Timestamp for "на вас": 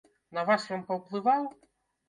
0.37-0.65